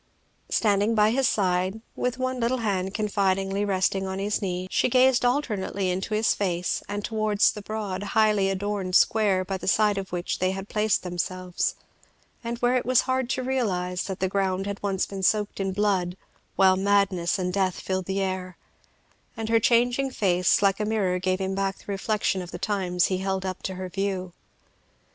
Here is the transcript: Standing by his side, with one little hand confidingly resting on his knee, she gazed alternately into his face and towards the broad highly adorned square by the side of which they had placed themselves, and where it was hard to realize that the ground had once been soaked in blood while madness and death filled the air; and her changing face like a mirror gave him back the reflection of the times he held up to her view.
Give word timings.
Standing 0.49 0.95
by 0.95 1.11
his 1.11 1.29
side, 1.29 1.79
with 1.95 2.17
one 2.17 2.39
little 2.39 2.57
hand 2.65 2.91
confidingly 2.91 3.63
resting 3.63 4.07
on 4.07 4.17
his 4.17 4.41
knee, 4.41 4.67
she 4.71 4.89
gazed 4.89 5.23
alternately 5.23 5.91
into 5.91 6.15
his 6.15 6.33
face 6.33 6.81
and 6.89 7.05
towards 7.05 7.51
the 7.51 7.61
broad 7.61 8.01
highly 8.01 8.49
adorned 8.49 8.95
square 8.95 9.45
by 9.45 9.57
the 9.57 9.67
side 9.67 9.99
of 9.99 10.11
which 10.11 10.39
they 10.39 10.53
had 10.53 10.67
placed 10.67 11.03
themselves, 11.03 11.75
and 12.43 12.57
where 12.63 12.75
it 12.75 12.83
was 12.83 13.01
hard 13.01 13.29
to 13.29 13.43
realize 13.43 14.05
that 14.05 14.19
the 14.19 14.27
ground 14.27 14.65
had 14.65 14.81
once 14.81 15.05
been 15.05 15.21
soaked 15.21 15.59
in 15.59 15.71
blood 15.71 16.17
while 16.55 16.75
madness 16.77 17.37
and 17.37 17.53
death 17.53 17.79
filled 17.79 18.05
the 18.05 18.21
air; 18.21 18.57
and 19.37 19.49
her 19.49 19.59
changing 19.59 20.09
face 20.09 20.63
like 20.63 20.79
a 20.79 20.83
mirror 20.85 21.19
gave 21.19 21.39
him 21.39 21.53
back 21.53 21.77
the 21.77 21.85
reflection 21.85 22.41
of 22.41 22.49
the 22.49 22.57
times 22.57 23.05
he 23.05 23.19
held 23.19 23.45
up 23.45 23.61
to 23.61 23.75
her 23.75 23.87
view. 23.87 24.33